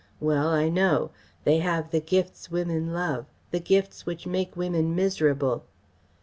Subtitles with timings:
[0.19, 1.11] Well, I know.
[1.43, 5.63] They have the gifts women love, the gifts which make women miserable.